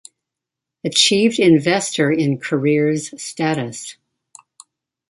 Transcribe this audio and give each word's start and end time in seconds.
Achieved 0.83 1.37
Investor 1.37 2.11
in 2.11 2.39
Careers 2.39 3.13
status. 3.21 3.97